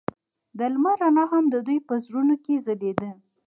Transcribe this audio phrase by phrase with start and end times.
[0.57, 3.09] د لمر رڼا هم د دوی په زړونو کې ځلېده.